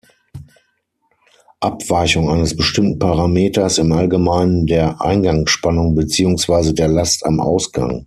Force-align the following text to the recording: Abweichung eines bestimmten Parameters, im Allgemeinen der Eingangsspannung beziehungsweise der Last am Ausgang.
Abweichung 1.59 2.27
eines 2.31 2.55
bestimmten 2.57 2.97
Parameters, 2.97 3.77
im 3.77 3.91
Allgemeinen 3.91 4.65
der 4.65 4.99
Eingangsspannung 4.99 5.93
beziehungsweise 5.93 6.73
der 6.73 6.87
Last 6.87 7.23
am 7.23 7.39
Ausgang. 7.39 7.99